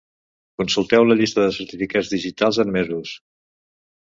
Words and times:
Consulteu 0.61 1.05
la 1.09 1.17
llista 1.19 1.45
de 1.45 1.53
certificats 1.57 2.09
digitals 2.15 2.61
admesos. 2.65 3.13